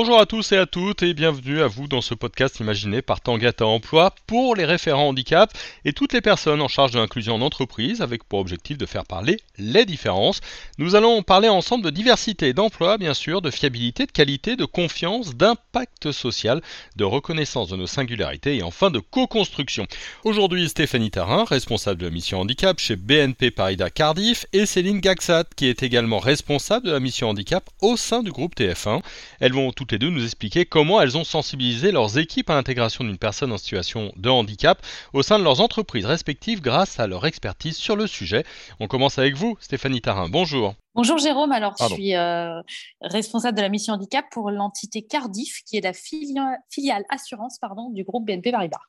[0.00, 3.20] Bonjour à tous et à toutes et bienvenue à vous dans ce podcast imaginé par
[3.20, 5.52] Tangata Emploi pour les référents handicap
[5.84, 9.04] et toutes les personnes en charge de l'inclusion en entreprise avec pour objectif de faire
[9.04, 10.40] parler les différences.
[10.78, 15.34] Nous allons parler ensemble de diversité d'emploi bien sûr, de fiabilité, de qualité, de confiance,
[15.34, 16.62] d'impact social,
[16.94, 19.88] de reconnaissance de nos singularités et enfin de co-construction.
[20.22, 25.46] Aujourd'hui Stéphanie Tarin, responsable de la mission handicap chez BNP Parida Cardiff et Céline Gaxat
[25.56, 29.02] qui est également responsable de la mission handicap au sein du groupe TF1.
[29.40, 33.04] Elles vont toutes les deux nous expliquer comment elles ont sensibilisé leurs équipes à l'intégration
[33.04, 37.26] d'une personne en situation de handicap au sein de leurs entreprises respectives grâce à leur
[37.26, 38.44] expertise sur le sujet.
[38.80, 40.28] On commence avec vous, Stéphanie Tarin.
[40.28, 40.74] Bonjour.
[40.94, 42.60] Bonjour Jérôme, alors je suis euh,
[43.00, 48.02] responsable de la mission handicap pour l'entité Cardiff, qui est la filiale, assurance pardon, du
[48.02, 48.80] groupe BNP Paribas.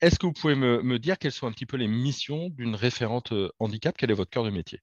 [0.00, 2.74] Est-ce que vous pouvez me, me, dire quelles sont un petit peu les missions d'une
[2.74, 3.94] référente euh, handicap?
[3.96, 4.80] Quel est votre cœur de métier?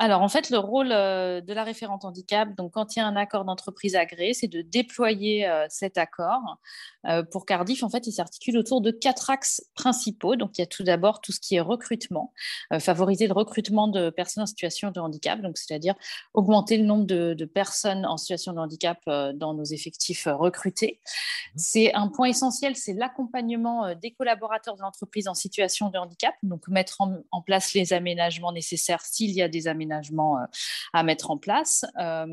[0.00, 3.06] Alors, en fait, le rôle euh, de la référente handicap, donc quand il y a
[3.06, 6.58] un accord d'entreprise agréé, c'est de déployer euh, cet accord.
[7.06, 10.36] Euh, pour Cardiff, en fait, il s'articule autour de quatre axes principaux.
[10.36, 12.32] Donc, il y a tout d'abord tout ce qui est recrutement,
[12.78, 15.94] favoriser le recrutement de personnes en situation de handicap, donc c'est-à-dire
[16.32, 18.98] augmenter le nombre de, de, personnes en situation de handicap
[19.34, 21.00] dans nos effectifs recrutés.
[21.00, 21.58] Mmh.
[21.58, 26.68] C'est un point essentiel, c'est l'accompagnement des collaborateurs de l'entreprise en situation de handicap, donc
[26.68, 30.44] mettre en, en place les aménagements nécessaires s'il y a des aménagements euh,
[30.92, 32.26] à mettre en place, euh,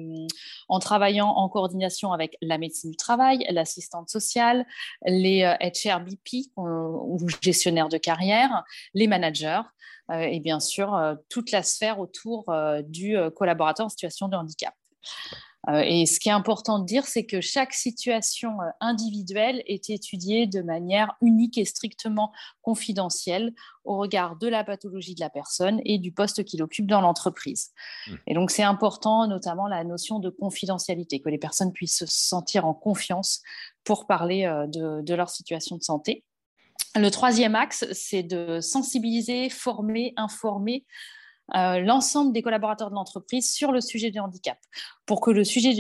[0.70, 4.66] en travaillant en coordination avec la médecine du travail, l'assistante sociale,
[5.06, 9.62] les HRBP euh, ou gestionnaires de carrière, les managers
[10.12, 14.76] et bien sûr toute la sphère autour du collaborateur en situation de handicap.
[15.70, 19.90] Euh, et ce qui est important de dire, c'est que chaque situation euh, individuelle est
[19.90, 22.32] étudiée de manière unique et strictement
[22.62, 23.54] confidentielle
[23.84, 27.72] au regard de la pathologie de la personne et du poste qu'il occupe dans l'entreprise.
[28.08, 28.14] Mmh.
[28.28, 32.66] Et donc, c'est important, notamment la notion de confidentialité, que les personnes puissent se sentir
[32.66, 33.42] en confiance
[33.84, 36.24] pour parler euh, de, de leur situation de santé.
[36.96, 40.86] Le troisième axe, c'est de sensibiliser, former, informer
[41.54, 44.58] euh, l'ensemble des collaborateurs de l'entreprise sur le sujet du handicap,
[45.06, 45.74] pour que le sujet,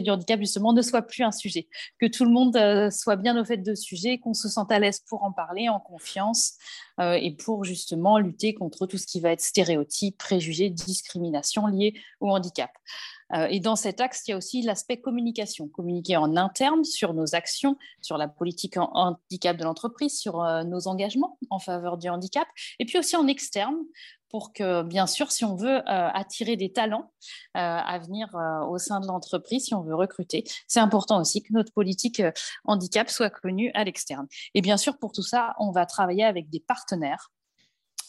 [0.00, 1.68] du handicap justement ne soit plus un sujet,
[1.98, 4.78] que tout le monde euh, soit bien au fait de sujet, qu'on se sente à
[4.78, 6.54] l'aise pour en parler, en confiance,
[7.00, 11.94] euh, et pour justement lutter contre tout ce qui va être stéréotypes, préjugés, discrimination liée
[12.20, 12.70] au handicap.
[13.50, 17.34] Et dans cet axe, il y a aussi l'aspect communication, communiquer en interne sur nos
[17.34, 22.46] actions, sur la politique en handicap de l'entreprise, sur nos engagements en faveur du handicap,
[22.78, 23.76] et puis aussi en externe
[24.28, 25.82] pour que, bien sûr, si on veut euh,
[26.12, 27.10] attirer des talents
[27.56, 31.42] euh, à venir euh, au sein de l'entreprise, si on veut recruter, c'est important aussi
[31.42, 32.22] que notre politique
[32.64, 34.26] handicap soit connue à l'externe.
[34.54, 37.30] Et bien sûr, pour tout ça, on va travailler avec des partenaires.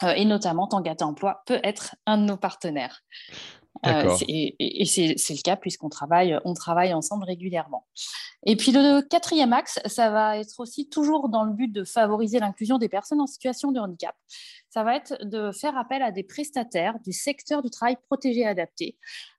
[0.04, 3.02] et notamment, Tangata Emploi peut être un de nos partenaires.
[3.84, 7.86] Et, c'est le cas puisqu'on travaille, on travaille ensemble régulièrement.
[8.46, 12.40] Et puis le quatrième axe, ça va être aussi toujours dans le but de favoriser
[12.40, 14.16] l'inclusion des personnes en situation de handicap
[14.78, 18.46] ça va être de faire appel à des prestataires du secteur du travail protégé et
[18.46, 18.96] adapté.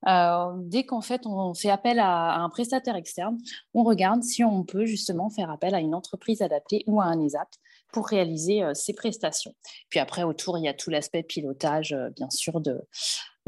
[0.09, 3.39] Euh, dès qu'en fait on fait appel à, un prestataire externe,
[3.73, 7.21] on regarde si on peut justement faire appel à une entreprise adaptée ou à un
[7.21, 7.51] ESAT
[7.93, 9.55] pour réaliser euh, ces prestations.
[9.89, 12.83] Puis après, autour, il y a tout l'aspect pilotage, euh, bien sûr, de,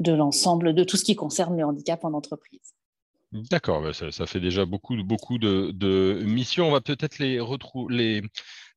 [0.00, 2.75] de l'ensemble, de tout ce qui concerne les handicaps en entreprise.
[3.33, 6.66] D'accord, bah, ça, fait déjà beaucoup, beaucoup de, missions.
[6.66, 7.38] On va peut-être les,
[7.88, 8.22] les,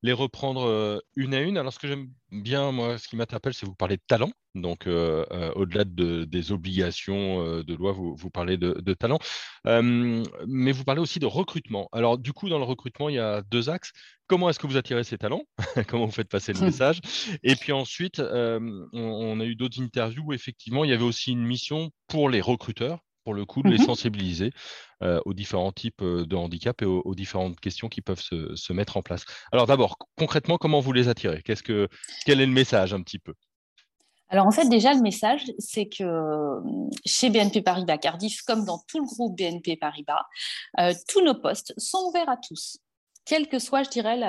[0.04, 1.56] les reprendre une à une.
[1.56, 4.30] Alors, ce que j'aime bien, moi, ce qui m'interpelle, c'est vous parler de talent.
[4.54, 9.18] Donc, au-delà de, des obligations de loi, vous, vous parlez de, talent.
[9.64, 11.88] mais vous parlez aussi de recrutement.
[11.90, 13.92] Alors, du coup, dans le recrutement, il y a deux axes.
[14.26, 15.44] Comment est-ce que vous attirez ces talents
[15.88, 17.00] Comment vous faites passer le message
[17.42, 21.32] Et puis ensuite, on, on, a eu d'autres interviews où effectivement, il y avait aussi
[21.32, 24.52] une mission pour les recruteurs pour le coup, de les mmh sensibiliser
[25.02, 29.02] euh, aux différents types de handicap et aux, différentes questions qui peuvent se, mettre en
[29.02, 29.24] place.
[29.52, 31.42] Alors d'abord, concrètement, comment vous les attirez?
[31.42, 31.88] Qu'est-ce que,
[32.24, 33.34] Quel est le message un petit peu?
[34.28, 36.04] Alors en fait, déjà, le message, c'est que
[37.04, 40.24] chez BNP Paribas Cardiff, comme dans tout le groupe BNP Paribas,
[40.80, 42.78] euh, tous nos postes sont ouverts à tous
[43.24, 44.20] quelles que soient, je dirais,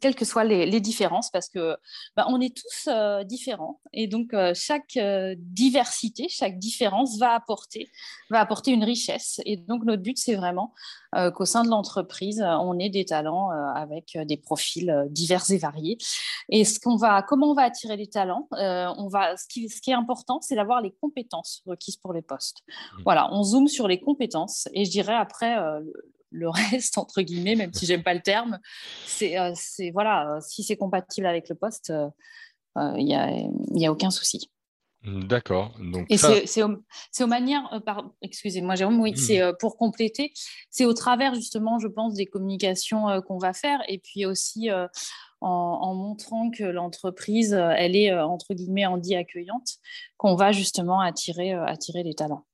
[0.00, 1.76] quelles que soient les, différences, parce que
[2.16, 7.34] bah, on est tous euh, différents, et donc euh, chaque euh, diversité, chaque différence va
[7.34, 7.88] apporter,
[8.30, 9.40] va apporter une richesse.
[9.46, 10.72] Et donc notre but, c'est vraiment
[11.34, 15.98] qu'au sein de l'entreprise, on ait des talents avec des profils divers et variés.
[16.48, 19.82] Et ce qu'on va, comment on va attirer les talents On va, ce qui, ce
[19.82, 22.62] qui est important, c'est d'avoir les compétences requises pour les postes.
[22.66, 23.02] Mmh.
[23.04, 25.54] Voilà, on zoome sur les compétences, et je dirais après
[26.32, 28.58] le reste, entre guillemets, même si j'aime pas le terme,
[29.06, 29.52] c'est euh,
[29.92, 31.92] voilà, euh, si c'est compatible avec le poste,
[32.76, 33.30] il euh, n'y a,
[33.74, 34.50] y a aucun souci.
[35.04, 35.74] D'accord.
[35.80, 37.82] Donc Et c'est aux, manières,
[38.22, 39.16] excusez-moi Jérôme, oui, mmh.
[39.16, 40.32] c'est pour compléter,
[40.70, 44.70] c'est au travers justement, je pense, des communications qu'on va faire et puis aussi
[45.40, 49.78] en, montrant que l'entreprise, elle est entre guillemets handi accueillante,
[50.18, 52.46] qu'on va justement attirer, attirer les talents.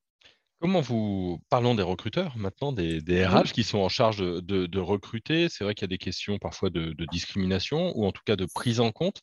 [0.61, 5.49] Comment vous parlons des recruteurs maintenant, des, RH qui sont en charge de, recruter.
[5.49, 8.47] C'est vrai qu'il y a des questions parfois de, discrimination ou en tout cas de
[8.47, 9.21] prise en compte.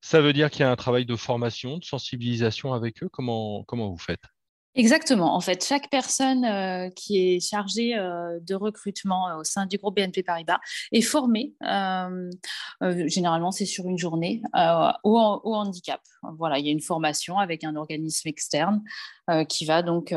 [0.00, 3.08] Ça veut dire qu'il y a un travail de formation, de sensibilisation avec eux.
[3.08, 4.22] Comment, comment vous faites?
[4.74, 5.34] Exactement.
[5.34, 9.76] En fait, chaque personne euh, qui est chargée euh, de recrutement euh, au sein du
[9.76, 10.60] groupe BNP Paribas
[10.92, 11.52] est formée.
[12.80, 14.42] généralement, c'est sur une journée
[15.04, 15.18] au,
[15.54, 16.00] handicap.
[16.38, 18.82] Voilà, il y a une formation avec un organisme externe
[19.48, 20.14] qui va donc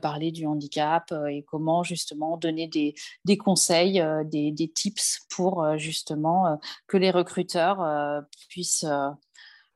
[0.00, 2.94] parler du handicap et comment justement donner des,
[3.24, 8.86] des conseils, des, des, tips pour justement que les recruteurs puissent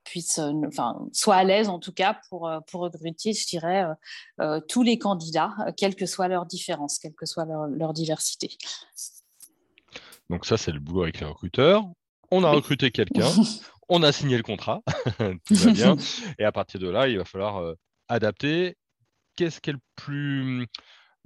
[0.05, 3.87] puisse, euh, enfin, soit à l'aise en tout cas pour, euh, pour recruter, je dirais,
[4.41, 8.57] euh, tous les candidats, quelle que soit leur différence, quelle que soit leur, diversité.
[10.31, 11.85] Donc ça, c'est le boulot avec les recruteurs.
[12.31, 13.29] On a recruté quelqu'un,
[13.89, 14.83] on a signé le contrat,
[15.47, 15.97] tout va bien.
[16.39, 17.75] Et à partir de là, il va falloir
[18.09, 18.77] adapter.
[19.37, 20.67] Qu'est-ce qui est le plus...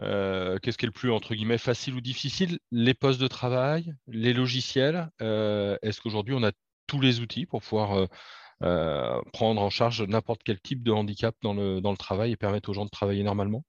[0.01, 2.59] qu'est-ce qui est le plus entre guillemets facile ou difficile?
[2.71, 5.09] Les postes de travail, les logiciels.
[5.21, 6.53] Est-ce qu'aujourd'hui on a
[6.87, 8.09] tous les outils pour pouvoir
[8.63, 12.37] euh, prendre en charge n'importe quel type de handicap dans le, dans le travail et
[12.37, 13.65] permettre aux gens de travailler normalement?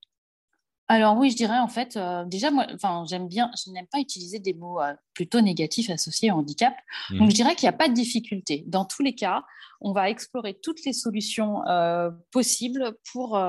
[0.87, 3.99] Alors oui, je dirais en fait, euh, déjà, moi, enfin, j'aime bien, je n'aime pas
[3.99, 6.73] utiliser des mots euh, plutôt négatifs associés au handicap.
[7.11, 7.29] Donc mmh.
[7.29, 8.63] je dirais qu'il n'y a pas de difficulté.
[8.65, 9.43] Dans tous les cas,
[9.81, 11.61] on va explorer toutes les solutions
[12.31, 13.39] possibles pour,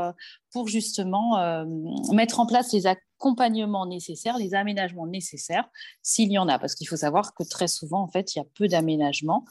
[0.52, 1.64] pour justement
[2.12, 2.86] mettre en place les,
[3.20, 5.68] accompagnements nécessaires, les aménagements nécessaires,
[6.02, 6.58] s'il y en a.
[6.58, 9.44] Parce qu'il faut savoir que très souvent, en fait, il y a peu d'aménagements.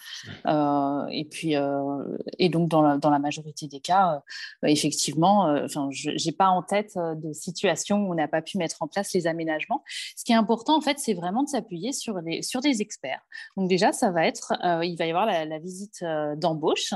[0.48, 4.24] Euh, et puis, euh, et donc, dans la, dans la, majorité des cas,
[4.64, 8.58] euh, effectivement, enfin, je n'ai pas en tête de situation où on n'a pas pu
[8.58, 9.84] mettre en place les aménagements.
[10.16, 13.22] Ce qui est important, en fait, c'est vraiment de s'appuyer sur, sur des experts.
[13.56, 14.54] Donc, déjà, ça va être,
[14.84, 16.04] il va y avoir la, la visite
[16.38, 16.94] d'embauche,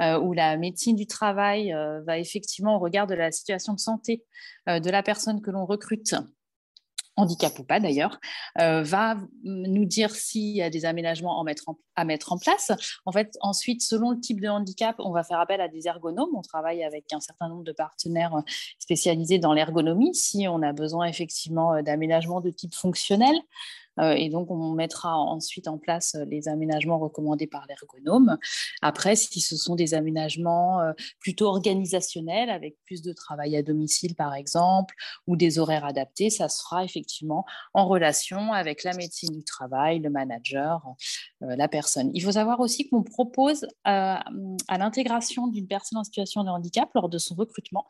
[0.00, 1.72] où la médecine du travail
[2.04, 4.24] va effectivement, au regard de la situation de santé
[4.66, 6.14] de la personne que l'on recrute,
[7.18, 8.18] handicap ou pas d'ailleurs,
[8.60, 11.40] euh, va nous dire s'il y a des aménagements
[11.96, 12.72] à mettre en place.
[13.04, 16.30] En fait, ensuite, selon le type de handicap, on va faire appel à des ergonomes.
[16.34, 18.42] On travaille avec un certain nombre de partenaires
[18.78, 20.14] spécialisés dans l'ergonomie.
[20.14, 25.16] Si on a besoin effectivement euh, d'aménagements de type fonctionnel, euh, et donc, on mettra
[25.16, 28.38] ensuite en place euh, les aménagements recommandés par l'ergonome.
[28.82, 34.14] Après, si ce sont des aménagements euh, plutôt organisationnels, avec plus de travail à domicile,
[34.14, 34.94] par exemple,
[35.26, 40.10] ou des horaires adaptés, ça sera effectivement en relation avec la médecine du travail, le
[40.10, 40.82] manager,
[41.40, 42.10] la personne.
[42.14, 44.24] Il faut savoir aussi qu'on propose à
[44.68, 47.86] l'intégration d'une personne en situation de handicap lors de son recrutement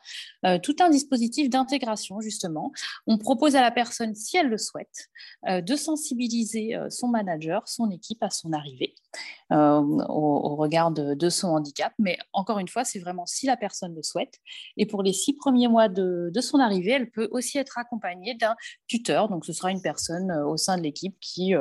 [0.63, 2.71] tout un dispositif d'intégration, justement.
[3.07, 5.09] On propose à la personne, si elle le souhaite,
[5.47, 8.95] de s'en sensibiliser euh, son manager, son équipe à son arrivée
[9.51, 11.93] euh, au, regard de, son handicap.
[11.99, 14.39] Mais encore une fois, c'est vraiment si la personne le souhaite.
[14.77, 18.55] Et pour les six premiers mois de, son arrivée, elle peut aussi être accompagnée d'un
[18.87, 19.29] tuteur.
[19.29, 21.53] Donc ce sera une personne euh, au sein de l'équipe qui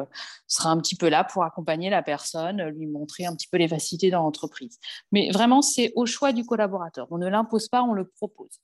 [0.47, 3.69] sera un petit peu là pour accompagner la personne, lui montrer un petit peu les
[3.69, 4.79] facilités dans l'entreprise.
[5.13, 7.07] Mais vraiment, c'est au choix du collaborateur.
[7.11, 8.61] On ne l'impose pas, on le propose.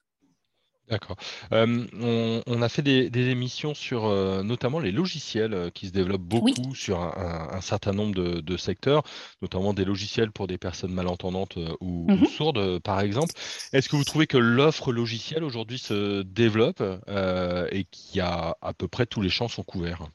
[0.90, 1.16] D'accord.
[1.50, 4.06] on, a fait des, émissions sur
[4.44, 9.02] notamment les logiciels qui se développent beaucoup sur un, certain nombre de, secteurs,
[9.40, 13.34] notamment des logiciels pour des personnes malentendantes ou, mmh sourdes, par exemple.
[13.72, 16.82] Est-ce que vous trouvez que l'offre logicielle aujourd'hui se développe
[17.70, 20.06] et qu'il y a à peu près tous les champs sont couverts?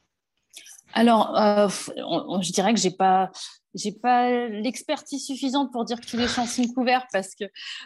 [0.93, 3.31] Alors, je dirais que j'ai pas,
[3.75, 7.45] j'ai pas l'expertise suffisante pour dire que tous les champs sont couverts parce que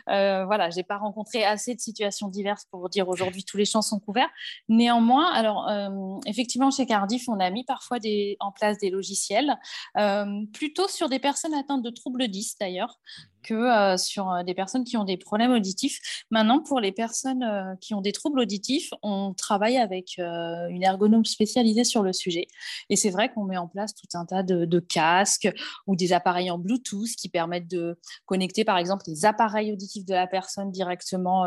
[0.10, 3.82] euh, voilà, j'ai pas rencontré assez de situations diverses pour dire aujourd'hui tous les champs
[3.82, 4.30] sont couverts.
[4.70, 7.98] Néanmoins, alors euh, effectivement chez Cardiff, on a mis parfois
[8.40, 9.58] en place des logiciels
[9.98, 13.00] euh, plutôt sur des personnes atteintes de troubles 10 d'ailleurs
[13.43, 16.00] que euh, sur euh, des personnes qui ont des problèmes auditifs.
[16.31, 21.25] Maintenant, pour les personnes euh, qui ont des troubles auditifs, on travaille avec une ergonome
[21.25, 22.47] spécialisée sur le sujet.
[22.89, 25.51] Et c'est vrai qu'on met en place tout un tas de, casques
[25.88, 30.13] ou des appareils en Bluetooth qui permettent de connecter, par exemple, les appareils auditifs de
[30.13, 31.45] la personne directement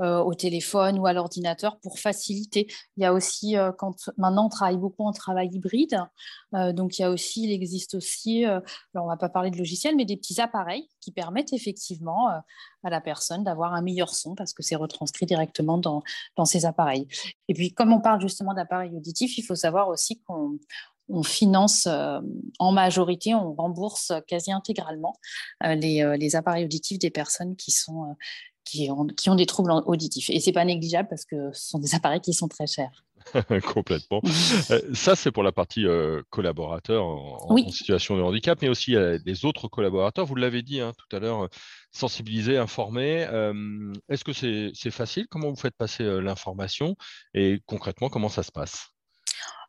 [0.00, 2.66] au téléphone ou à l'ordinateur pour faciliter.
[2.96, 6.00] Il y a aussi, euh, quand maintenant on travaille beaucoup en travail hybride,
[6.54, 8.62] euh, donc il y a aussi, il existe aussi, alors
[8.94, 12.90] on ne va pas parler de logiciels, mais des petits appareils qui permettent effectivement à
[12.90, 16.02] la personne d'avoir un meilleur son parce que c'est retranscrit directement dans,
[16.36, 17.06] dans ces appareils.
[17.48, 20.58] Et puis, comme on parle justement d'appareils auditifs, il faut savoir aussi qu'on
[21.10, 21.88] on finance
[22.58, 25.16] en majorité, on rembourse quasi intégralement
[25.62, 28.14] les, les, appareils auditifs des personnes qui sont
[28.68, 30.30] qui ont, qui ont des troubles auditifs.
[30.30, 33.04] Et c'est pas négligeable parce que ce sont des appareils qui sont très chers.
[33.74, 34.20] Complètement.
[34.70, 39.18] Euh, ça, c'est pour la partie euh, collaborateur en, situation de handicap, mais aussi euh,
[39.18, 40.26] des autres collaborateurs.
[40.26, 41.48] Vous l'avez dit hein, tout à l'heure,
[41.90, 43.26] sensibiliser, informer.
[44.08, 45.26] Est-ce que c'est facile?
[45.30, 46.96] Comment vous faites passer l'information?
[47.34, 48.90] Et concrètement, comment ça se passe?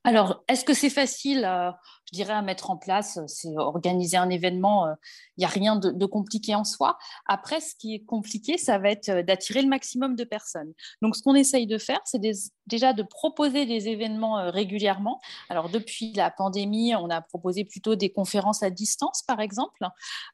[0.06, 1.72] Alors, est-ce que c'est facile, euh,
[2.06, 4.96] je dirais, à mettre en place C'est organiser un événement, il euh,
[5.40, 6.98] n'y a rien de, compliqué en soi.
[7.26, 10.74] Après, ce qui est compliqué, ça va être euh, d'attirer le maximum de personnes.
[11.02, 12.22] Donc, ce qu'on essaye de faire, c'est
[12.66, 15.20] déjà de proposer des événements régulièrement.
[15.50, 19.86] Alors, depuis la pandémie, on a proposé plutôt des conférences à distance, par exemple.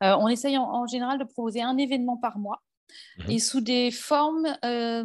[0.02, 2.62] on essaye en général de proposer un événement par mois
[3.18, 3.32] Mhm.
[3.32, 5.04] et sous des formes euh,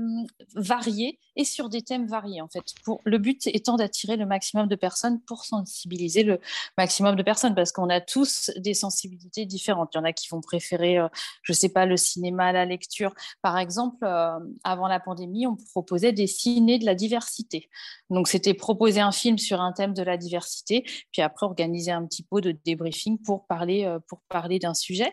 [0.54, 2.75] variées et sur des thèmes variés en fait.
[3.04, 6.40] Le but étant d'attirer le maximum de personnes pour sensibiliser le
[6.76, 9.90] maximum de personnes parce qu'on a tous des sensibilités différentes.
[9.94, 11.08] Il y en a qui vont préférer, euh,
[11.42, 13.14] je sais pas, le cinéma, la lecture.
[13.42, 17.68] Par exemple, euh, avant la pandémie, on proposait des ciné de la diversité.
[18.10, 22.04] Donc c'était proposer un film sur un thème de la diversité, puis après organiser un
[22.06, 25.10] petit pot de débriefing pour parler pour parler d'un sujet.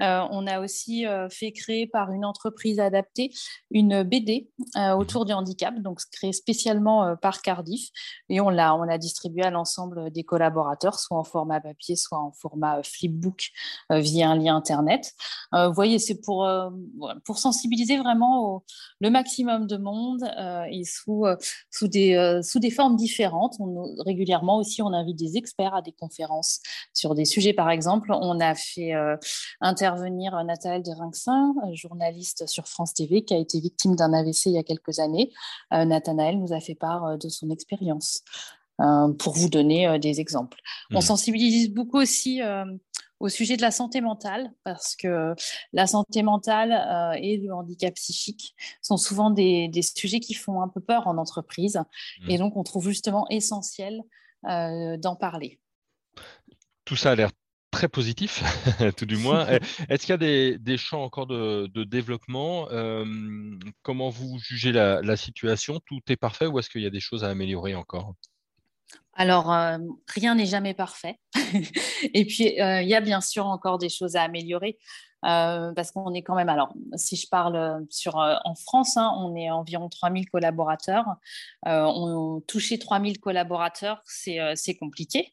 [0.00, 3.32] on a aussi fait créer par une entreprise adaptée
[3.70, 5.00] une BD euh, mhm.
[5.00, 7.88] autour du handicap, donc créée spécialement euh, par Cardiff.
[8.28, 12.18] Et on l'a, on l'a distribuée à l'ensemble des collaborateurs, soit en format papier, soit
[12.18, 13.50] en format euh, flipbook
[13.90, 15.12] via un lien Internet.
[15.52, 16.48] vous voyez, c'est pour,
[17.24, 18.62] pour sensibiliser vraiment
[19.00, 20.24] le maximum de monde
[20.70, 21.24] et sous,
[21.70, 23.54] sous, des, sous des formes différentes.
[23.58, 26.60] On, régulièrement aussi, on invite des experts à des conférences
[26.92, 27.52] sur des sujets.
[27.52, 28.92] Par exemple, on a fait
[29.60, 34.52] intervenir Nathalie Derinxin, journaliste journaliste sur France TV qui a été victime d'un AVC il
[34.52, 35.32] y a quelques années.
[35.72, 38.22] Euh, Nathanaël nous a fait part euh, de son expérience
[38.80, 40.58] euh, pour vous donner des exemples.
[40.90, 41.02] On mmh.
[41.02, 42.40] sensibilise beaucoup aussi
[43.18, 45.34] au sujet de la santé mentale, parce que
[45.74, 50.80] la santé mentale et le handicap psychique sont souvent des, sujets qui font un peu
[50.80, 51.76] peur en entreprise.
[52.22, 52.30] Mmh.
[52.30, 54.00] Et donc, on trouve justement essentiel
[54.42, 55.60] d'en parler.
[56.86, 57.30] Tout ça a l'air
[57.70, 58.42] très positif,
[58.96, 59.46] tout du moins.
[59.88, 62.68] Est-ce qu'il y a des, champs encore de, développement?
[63.82, 65.80] Comment vous jugez la, situation?
[65.86, 68.14] Tout est parfait ou est-ce qu'il y a des choses à améliorer encore?
[69.20, 69.52] Alors,
[70.08, 71.18] rien n'est jamais parfait.
[72.14, 74.78] Et puis, il y a bien sûr encore des choses à améliorer.
[75.26, 78.96] Euh, parce qu'on est quand même, alors si je parle euh, sur, euh, en France,
[78.96, 81.04] hein, on est environ 3000 collaborateurs.
[81.66, 85.32] on, toucher 3000 collaborateurs, c'est compliqué.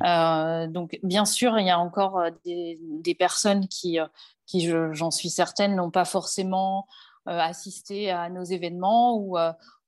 [0.00, 3.98] Mmh donc bien sûr, il y a encore des, des personnes qui,
[4.46, 6.86] qui j'en suis certaine, n'ont pas forcément
[7.26, 9.36] assisté à nos événements ou,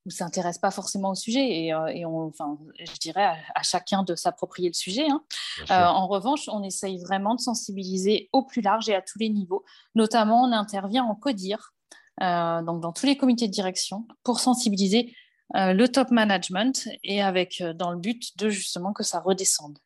[0.05, 4.03] ou s'intéresse pas forcément au sujet et, euh, et on, enfin, je dirais à, chacun
[4.03, 5.07] de s'approprier le sujet.
[5.09, 5.21] Hein.
[5.69, 9.29] Euh, en revanche, on essaye vraiment de sensibiliser au plus large et à tous les
[9.29, 9.63] niveaux.
[9.95, 11.73] Notamment, on intervient en CODIR,
[12.21, 15.15] euh, donc dans tous les comités de direction, pour sensibiliser
[15.53, 19.77] le top management et avec dans le but de justement que ça redescende.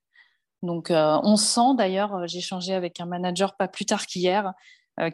[0.62, 4.54] Donc, on sent d'ailleurs, j'ai échangé avec un manager pas plus tard qu'hier,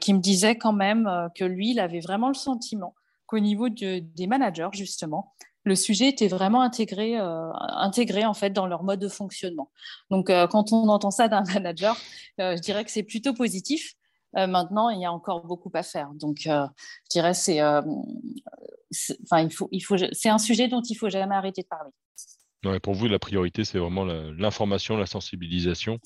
[0.01, 2.95] qui me disait quand même que lui, il avait vraiment le sentiment
[3.33, 5.33] au niveau des managers, justement,
[5.63, 9.71] le sujet était vraiment intégré, euh, intégré en fait dans leur mode de fonctionnement.
[10.09, 11.95] Donc, euh, quand on entend ça d'un manager,
[12.39, 13.93] euh, je dirais que c'est plutôt positif.
[14.33, 16.09] maintenant, il y a encore beaucoup à faire.
[16.13, 16.67] Donc, je
[17.09, 21.63] dirais c'est, enfin, il faut, il faut, c'est un sujet dont il faut jamais arrêter
[21.63, 22.79] de parler.
[22.79, 25.99] pour vous, la priorité, c'est vraiment l'information, la, sensibilisation.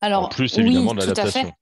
[0.00, 1.52] Alors, en plus évidemment de l'adaptation.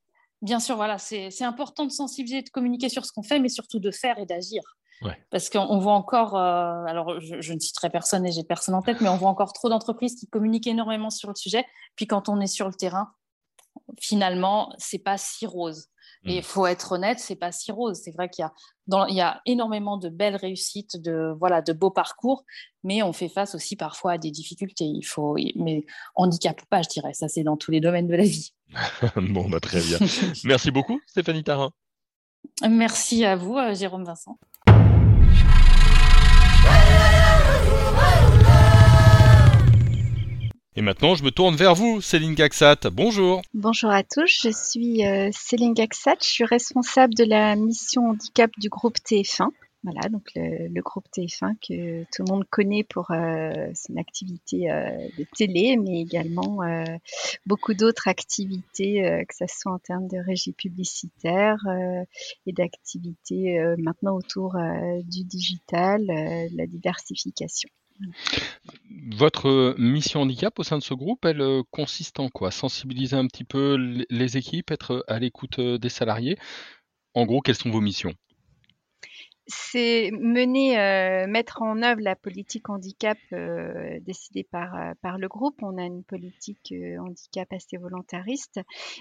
[0.40, 3.80] Bien sûr, voilà, c'est important de sensibiliser, de communiquer sur ce qu'on fait, mais surtout
[3.80, 4.62] de faire et d'agir.
[5.30, 9.00] Parce qu'on voit encore, euh, alors je, ne citerai personne et j'ai personne en tête,
[9.00, 11.64] mais on voit encore trop d'entreprises qui communiquent énormément sur le sujet.
[11.96, 13.12] Puis quand on est sur le terrain,
[14.00, 15.88] finalement, c'est pas si rose.
[16.24, 16.42] Et il mm.
[16.42, 18.00] faut être honnête, c'est pas si rose.
[18.02, 18.52] C'est vrai qu'il y a,
[18.86, 22.44] dans, il y a énormément de belles réussites, de voilà, de beaux parcours,
[22.82, 24.84] mais on fait face aussi parfois à des difficultés.
[24.84, 25.86] Il faut, mais
[26.16, 27.14] handicap ou pas, je dirais.
[27.14, 28.52] Ça, c'est dans tous les domaines de la vie.
[29.16, 29.98] bon, bah, très bien.
[30.44, 31.70] Merci beaucoup, Stéphanie Tarin.
[32.68, 34.38] Merci à vous, euh, Jérôme Vincent.
[40.78, 42.88] Et maintenant, je me tourne vers vous, Céline Gaxat.
[42.92, 43.42] Bonjour.
[43.52, 48.52] Bonjour à tous, je suis euh, Céline Gaxat, je suis responsable de la mission handicap
[48.58, 49.48] du groupe TF1.
[49.82, 54.88] Voilà, donc le, groupe TF1 que tout le monde connaît pour euh, son activité euh,
[55.18, 56.60] de télé, mais également
[57.44, 61.58] beaucoup d'autres activités, que ce soit en termes de régie publicitaire
[62.46, 64.54] et d'activités maintenant autour
[65.02, 67.68] du digital, la diversification.
[69.16, 72.50] Votre mission handicap au sein de ce groupe, elle consiste en quoi?
[72.50, 73.76] Sensibiliser un petit peu
[74.10, 76.36] les équipes, être à l'écoute des salariés?
[77.14, 78.14] En gros, quelles sont vos missions?
[79.50, 85.26] C'est mener, euh, mettre en œuvre la politique handicap euh, décidée par, euh, par le
[85.26, 85.62] groupe.
[85.62, 88.60] On a une politique handicap assez volontariste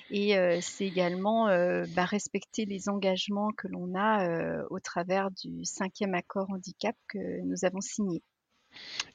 [0.09, 1.47] et c'est également
[1.95, 7.65] bah, respecter les engagements que l'on a au travers du cinquième accord handicap que nous
[7.65, 8.23] avons signé.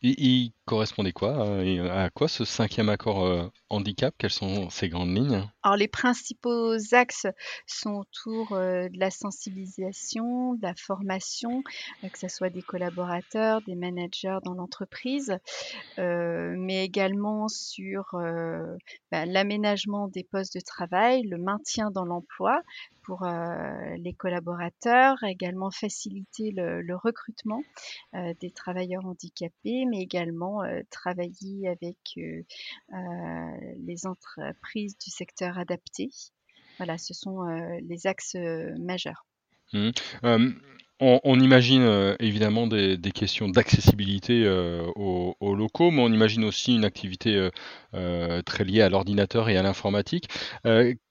[0.02, 1.60] Il, correspondait quoi
[1.92, 4.14] à quoi ce cinquième accord handicap?
[4.18, 5.44] Quelles sont ses grandes lignes?
[5.62, 7.26] Alors les principaux axes
[7.66, 11.62] sont autour de la sensibilisation, de la formation,
[12.02, 15.36] que ce soit des collaborateurs, des managers dans l'entreprise,
[15.98, 18.16] mais également sur
[19.10, 22.62] bah, l'aménagement des postes de travail, le maintien dans l'emploi
[23.04, 23.26] pour
[23.98, 27.62] les collaborateurs, également faciliter le, recrutement
[28.12, 36.10] des travailleurs handicapés, mais également travailler avec les entreprises du secteur adapté.
[36.78, 39.26] Voilà, ce sont euh, les axes euh, majeurs.
[39.72, 39.90] Mmh.
[41.00, 44.46] on, imagine euh, évidemment des, questions d'accessibilité
[44.96, 47.48] aux, locaux, mais on imagine aussi une activité
[48.44, 50.28] très liée à l'ordinateur et à l'informatique.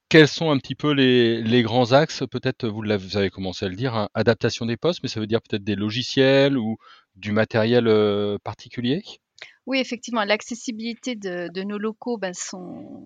[0.10, 2.24] quels sont un petit peu les, grands axes?
[2.30, 5.28] Peut-être vous, vous, avez commencé à le dire, hein, adaptation des postes, mais ça veut
[5.28, 6.78] dire peut-être des logiciels ou
[7.16, 7.88] du matériel
[8.44, 9.04] particulier?
[9.68, 13.04] Oui, effectivement, l'accessibilité de, nos locaux ben, sont,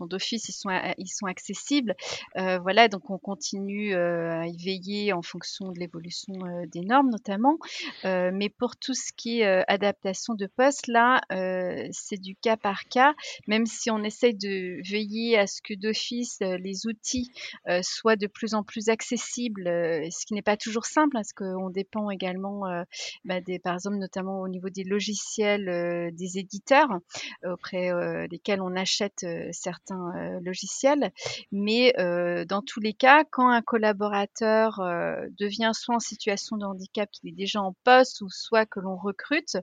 [0.00, 1.94] d'office, ils sont, ils sont accessibles.
[2.36, 6.82] Euh, voilà, donc on continue euh, à y veiller en fonction de l'évolution euh, des
[6.82, 7.56] normes notamment.
[8.04, 11.20] mais pour tout ce qui est adaptation de poste, là,
[11.92, 13.14] c'est du cas par cas,
[13.46, 17.30] même si on essaye de veiller à ce que d'office les outils
[17.82, 22.10] soient de plus en plus accessibles, ce qui n'est pas toujours simple, parce qu'on dépend
[22.10, 22.62] également,
[23.24, 26.88] ben, des, par exemple, notamment au niveau des logiciels euh, des éditeurs
[27.44, 31.12] euh, auprès euh, desquels on achète certains logiciels.
[31.52, 31.92] Mais
[32.48, 34.80] dans tous les cas, quand un collaborateur
[35.38, 38.96] devient soit en situation de handicap, qu'il est déjà en poste, ou soit que l'on
[38.96, 39.56] recrute,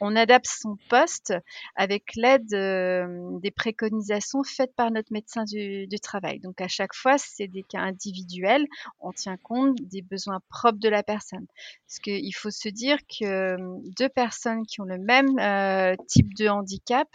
[0.00, 1.34] on adapte son poste
[1.76, 6.40] avec l'aide des préconisations faites par notre médecin du, travail.
[6.40, 8.66] Donc à chaque fois, c'est des cas individuels.
[9.00, 11.46] On tient compte des besoins propres de la personne.
[11.86, 13.56] Parce qu'il faut se dire que
[13.98, 15.63] deux personnes qui ont le même euh,
[16.08, 17.08] type de handicap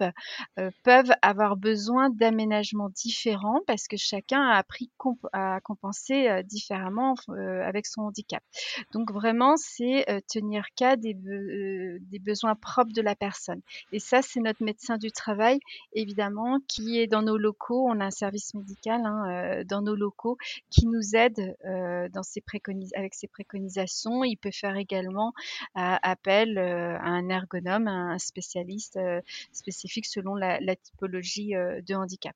[0.58, 4.90] euh, peuvent avoir besoin d'aménagements différents parce que chacun a appris
[5.34, 8.44] à compenser euh, différemment avec son handicap.
[8.92, 11.14] Donc vraiment, c'est tenir cas des,
[12.22, 13.62] besoins propres de la personne.
[13.92, 15.60] Et ça, c'est notre médecin du travail,
[15.94, 17.88] évidemment, qui est dans nos locaux.
[17.90, 20.38] On a un service médical hein, dans nos locaux
[20.70, 22.22] qui nous aide dans
[22.96, 24.24] avec ses préconisations.
[24.24, 25.34] Il peut faire également
[25.76, 29.22] appel à un ergonome, un spécialiste spécialiste euh,
[29.52, 32.36] spécifique selon la, typologie euh, de handicap.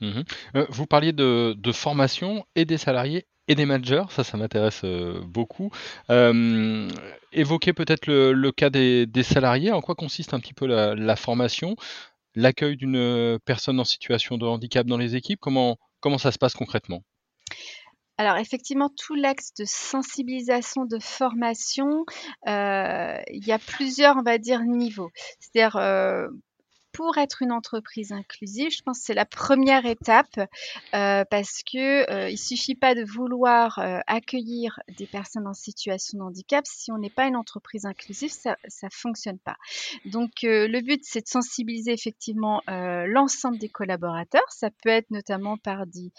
[0.00, 0.22] Mmh
[0.56, 4.84] euh, vous parliez de, formation et des salariés et des managers, ça, ça m'intéresse
[5.26, 5.70] beaucoup.
[6.08, 9.70] évoquez peut-être le, cas des, salariés.
[9.70, 11.76] En quoi consiste un petit peu la, formation,
[12.34, 15.40] l'accueil d'une personne en situation de handicap dans les équipes?
[15.40, 17.02] Comment, comment ça se passe concrètement?
[18.16, 22.04] Alors effectivement, tout l'axe de sensibilisation, de formation,
[22.46, 25.10] euh, il y a plusieurs, on va dire, niveaux.
[25.40, 26.28] C'est-à-dire, euh,
[26.94, 30.38] pour être une entreprise inclusive, je pense que c'est la première étape
[30.94, 36.18] euh, parce que euh, il suffit pas de vouloir euh, accueillir des personnes en situation
[36.18, 39.56] de handicap si on n'est pas une entreprise inclusive, ça ça fonctionne pas.
[40.04, 44.44] Donc euh, le but c'est de sensibiliser effectivement l'ensemble des collaborateurs.
[44.50, 46.12] Ça peut être notamment par des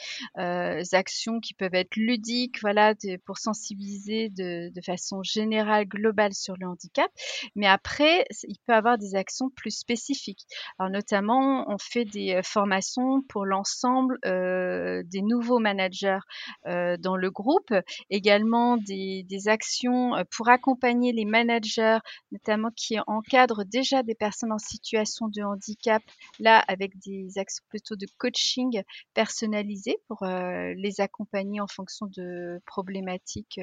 [0.91, 2.93] actions qui peuvent être ludiques, voilà,
[3.25, 7.09] pour sensibiliser de, de façon générale, globale sur le handicap.
[7.55, 10.45] Mais après, il peut avoir des actions plus spécifiques.
[10.79, 16.19] Alors notamment, on fait des euh, formations pour l'ensemble euh, des nouveaux managers
[16.67, 17.73] euh, dans le groupe,
[18.09, 21.99] également des, actions pour accompagner les managers,
[22.31, 26.01] notamment qui encadrent déjà des personnes en situation de handicap,
[26.39, 28.81] là avec des actions plutôt de coaching
[29.13, 33.59] personnalisé pour les accompagner en fonction de problématiques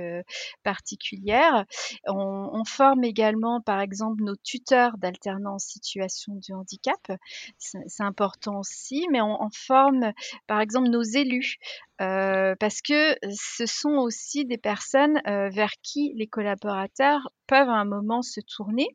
[0.62, 1.64] particulières.
[2.06, 6.91] On, on forme également, par exemple, nos tuteurs d'alternance en situation de handicap
[7.59, 10.12] c'est important aussi, mais on, forme
[10.46, 11.57] par exemple nos élus
[12.58, 18.22] parce que ce sont aussi des personnes vers qui les collaborateurs peuvent à un moment
[18.22, 18.88] se tourner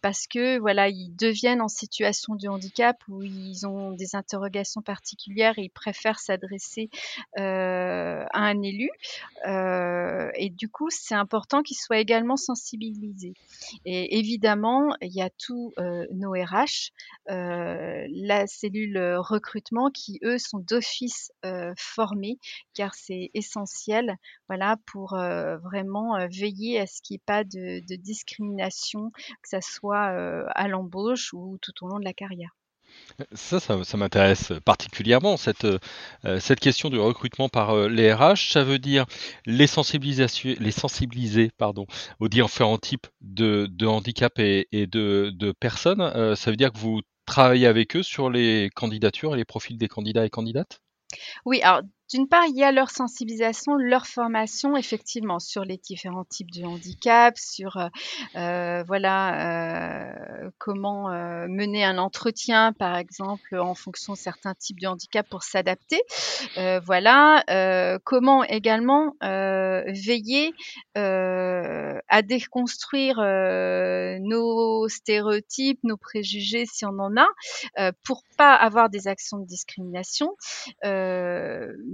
[0.00, 5.58] parce que voilà ils deviennent en situation de handicap ou ils ont des interrogations particulières
[5.58, 6.88] et ils préfèrent s'adresser
[7.36, 8.90] à un élu.
[9.46, 13.34] Et du coup c'est important qu'ils soient également sensibilisés.
[13.84, 15.72] Et évidemment il y a tous
[16.10, 16.90] nos RH
[17.28, 21.32] la cellule recrutement qui eux sont d'office
[21.76, 22.23] formés
[22.74, 24.16] car c'est essentiel
[24.48, 29.10] voilà pour vraiment veiller à ce qu'il n'y ait pas de de, discrimination,
[29.42, 32.50] que ce soit euh, à l'embauche ou tout au long de la carrière.
[33.32, 38.52] Ça, ça, m'intéresse particulièrement, cette, euh, cette question du recrutement par euh, les RH.
[38.52, 39.04] Ça veut dire
[39.46, 41.86] les, les sensibiliser pardon,
[42.20, 46.36] aux différents types de, de handicap et, de, de, personnes.
[46.36, 49.88] ça veut dire que vous travaillez avec eux sur les candidatures et les profils des
[49.88, 50.80] candidats et candidates?
[51.44, 56.24] Oui, alors d'une part, il y a leur sensibilisation, leur formation, effectivement, sur les différents
[56.24, 57.88] types de handicap, sur euh,
[58.36, 60.10] euh, voilà
[60.44, 61.08] euh, comment
[61.48, 66.02] mener un entretien, par exemple, en fonction de certains types de handicap pour s'adapter.
[66.84, 67.42] voilà
[68.04, 70.52] comment également veiller
[70.94, 73.16] à déconstruire
[74.20, 80.34] nos stéréotypes, nos préjugés, si on en a, pour pas avoir des actions de discrimination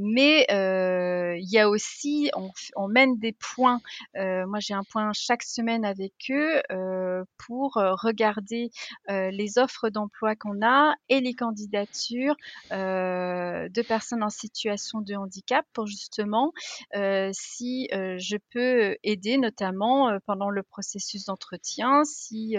[0.00, 2.30] mais euh, il y a aussi,
[2.76, 3.80] on, mène des points.
[4.16, 8.70] Euh, moi, j'ai un point chaque semaine avec eux euh, pour regarder
[9.08, 12.36] les offres d'emploi qu'on a et les candidatures
[12.70, 16.52] de personnes en situation de handicap pour justement,
[16.92, 22.56] si je peux aider, notamment pendant le processus d'entretien, si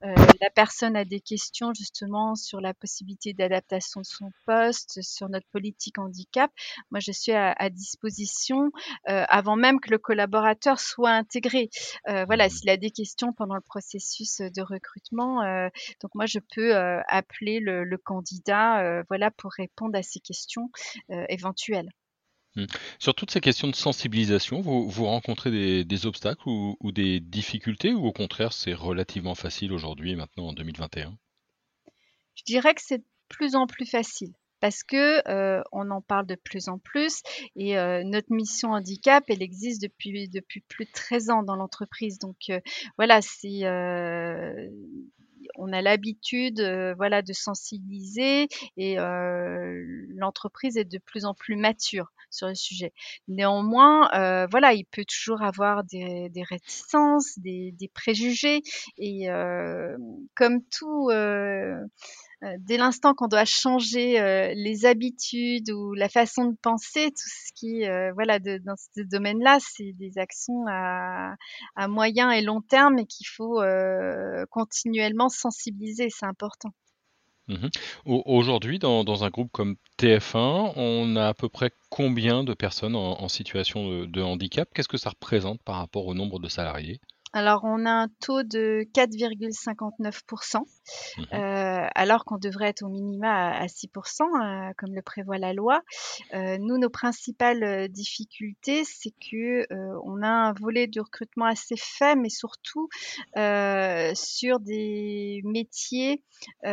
[0.00, 5.46] la personne a des questions justement sur la possibilité d'adaptation de son poste, sur notre
[5.48, 6.50] politique handicap,
[6.90, 8.70] moi, je suis à, disposition
[9.08, 11.70] euh, avant même que le collaborateur soit intégré.
[12.08, 15.68] Euh, voilà, mmh s'il a des questions pendant le processus de recrutement, euh,
[16.02, 16.74] donc moi, je peux
[17.08, 20.70] appeler le, candidat, voilà, pour répondre à ces questions
[21.28, 21.90] éventuelles.
[22.56, 22.66] Mmh.
[22.98, 27.92] Sur toutes ces questions de sensibilisation, vous, vous rencontrez des, obstacles ou, ou, des difficultés
[27.92, 31.16] ou au contraire c'est relativement facile aujourd'hui et maintenant en 2021
[32.34, 36.26] Je dirais que c'est de plus en plus facile parce que euh, on en parle
[36.26, 37.22] de plus en plus
[37.56, 42.18] et euh, notre mission handicap, elle existe depuis depuis plus de 13 ans dans l'entreprise.
[42.18, 42.60] Donc euh,
[42.96, 43.66] voilà, c'est
[45.56, 46.60] on a l'habitude
[46.96, 52.92] voilà de sensibiliser et l'entreprise est de plus en plus mature sur le sujet.
[53.28, 54.08] Néanmoins,
[54.50, 58.60] voilà, il peut toujours avoir des, des réticences, des, des, préjugés
[58.98, 59.28] et
[60.34, 61.84] comme tout euh,
[62.58, 67.52] dès l'instant qu'on doit changer euh, les habitudes ou la façon de penser, tout ce
[67.54, 71.36] qui, euh, voilà, dans ce domaine-là, c'est des actions à,
[71.88, 73.60] moyen et long terme et qu'il faut
[74.50, 76.08] continuellement sensibiliser.
[76.10, 76.72] C'est important.
[77.48, 77.68] Mmh
[78.04, 83.28] aujourd'hui, dans, un groupe comme TF1, on a à peu près combien de personnes en,
[83.28, 84.68] situation de handicap?
[84.74, 87.00] Qu'est-ce que ça représente par rapport au nombre de salariés?
[87.32, 93.50] Alors, on a un taux de 4,59%, mmh euh, alors qu'on devrait être au minima
[93.50, 95.82] à, 6%, euh, comme le prévoit la loi.
[96.34, 99.66] Euh, nous, nos principales difficultés, c'est que
[100.04, 102.88] on a un volet de recrutement assez faible, mais surtout
[104.14, 106.22] sur des métiers
[106.64, 106.70] à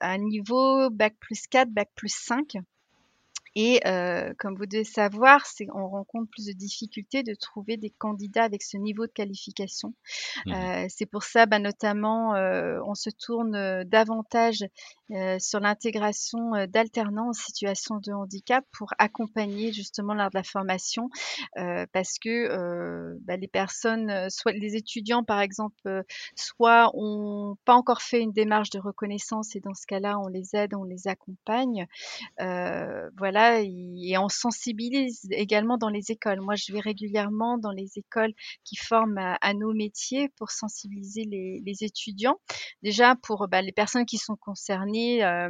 [0.00, 2.56] un niveau bac plus 4, bac plus 5.
[3.56, 8.44] Et euh, comme vous devez savoir, on rencontre plus de difficultés de trouver des candidats
[8.44, 9.94] avec ce niveau de qualification.
[10.46, 14.64] Mmh euh, c'est pour ça, bah, notamment, euh, on se tourne euh, davantage
[15.12, 20.42] euh, sur l'intégration euh, d'alternants en situation de handicap pour accompagner justement lors de la
[20.44, 21.08] formation,
[21.92, 26.04] parce que bah, les personnes, soit les étudiants par exemple,
[26.36, 30.54] soit ont pas encore fait une démarche de reconnaissance et dans ce cas-là, on les
[30.54, 31.86] aide, on les accompagne.
[32.38, 36.40] voilà et, on sensibilise également dans les écoles.
[36.40, 38.32] Moi, je vais régulièrement dans les écoles
[38.64, 42.38] qui forment à, nos métiers pour sensibiliser les, étudiants.
[42.82, 45.48] Déjà pour bah, les personnes qui sont concernées euh,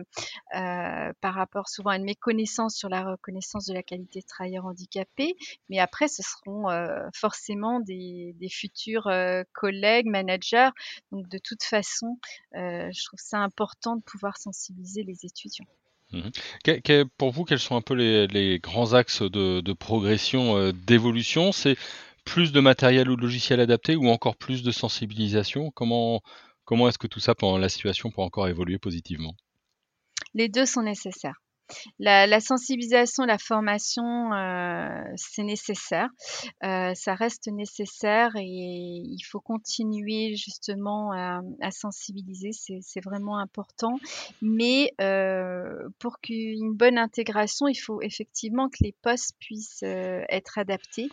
[0.54, 4.66] euh, par rapport souvent à une méconnaissance sur la reconnaissance de la qualité de travailleur
[4.66, 5.34] handicapé,
[5.68, 9.10] mais après, ce seront euh, forcément des futurs
[9.52, 10.70] collègues, managers.
[11.10, 12.18] Donc, de toute façon,
[12.52, 15.66] je trouve ça important de pouvoir sensibiliser les étudiants.
[16.12, 16.30] Mmh
[17.18, 21.52] pour vous, quels sont un peu les, grands axes de, progression, euh, d'évolution?
[21.52, 21.76] C'est
[22.24, 25.70] plus de matériel ou de logiciel adapté ou encore plus de sensibilisation?
[25.70, 26.20] Comment,
[26.64, 29.34] comment est-ce que tout ça, pendant la situation, peut encore évoluer positivement?
[30.34, 31.40] Les deux sont nécessaires.
[31.98, 36.08] La, sensibilisation, la formation, euh, c'est nécessaire.
[36.64, 42.50] Euh, ça reste nécessaire et il faut continuer justement à, sensibiliser.
[42.52, 43.98] C'est vraiment important.
[44.42, 51.08] Mais euh, pour qu'une bonne intégration, il faut effectivement que les postes puissent être adaptés.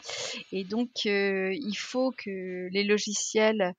[0.52, 3.74] Et donc, il faut que les logiciels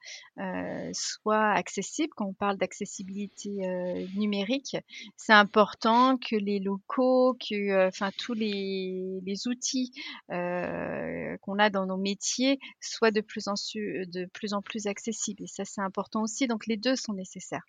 [0.93, 2.13] soient accessibles.
[2.17, 3.51] Quand on parle d'accessibilité
[4.15, 4.77] numérique,
[5.17, 9.93] c'est important que les locaux, que euh, enfin tous les, outils
[10.31, 15.45] euh, qu'on a dans nos métiers soient de plus en, de plus, en plus accessibles.
[15.45, 16.47] Et ça, c'est important aussi.
[16.47, 17.65] Donc les deux sont nécessaires.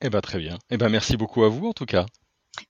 [0.00, 0.58] Eh ben très bien.
[0.70, 2.06] Eh ben merci beaucoup à vous en tout cas.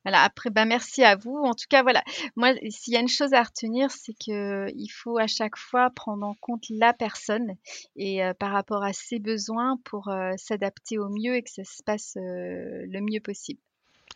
[0.05, 1.37] Voilà, après, ben merci à vous.
[1.37, 2.03] En tout cas, voilà,
[2.37, 6.27] moi, s'il y a une chose à retenir, c'est qu'il faut à chaque fois prendre
[6.27, 7.55] en compte la personne
[7.97, 11.83] et euh, par rapport à ses besoins pour s'adapter au mieux et que ça se
[11.83, 13.61] passe le mieux possible.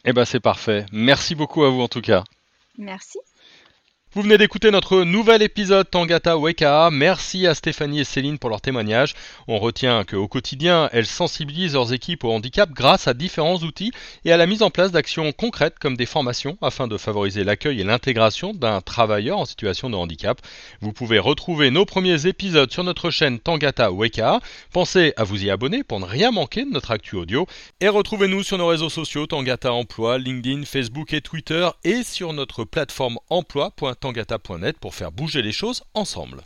[0.05, 0.87] Eh ben c'est parfait.
[0.93, 2.25] Merci beaucoup à vous en tout cas.
[2.79, 3.19] Merci.
[4.14, 6.90] Vous venez d'écouter notre nouvel épisode Tangata Weka.
[6.92, 9.14] Merci à Stéphanie et Céline pour leur témoignage.
[9.48, 13.90] On retient qu'au quotidien, elles sensibilisent leurs équipes au handicap grâce à différents outils
[14.27, 17.81] et à la mise en place d'actions concrètes comme des formations afin de favoriser l'accueil
[17.81, 20.42] et l'intégration d'un travailleur en situation de handicap.
[20.83, 24.40] Vous pouvez retrouver nos premiers épisodes sur notre chaîne Tangata Weka.
[24.75, 27.46] Pensez à vous y abonner pour ne rien manquer de notre actu audio
[27.81, 32.64] et retrouvez-nous sur nos réseaux sociaux Tangata Emploi, LinkedIn, Facebook et Twitter et sur notre
[32.64, 33.70] plateforme emploi
[34.03, 36.43] tangata.net pour faire bouger les choses ensemble.